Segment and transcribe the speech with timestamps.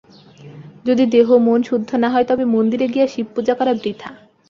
[0.85, 4.09] যদি দেহ-মন শুদ্ধ না হয়, তবে মন্দিরে গিয়া শিবপূজা করা বৃথা।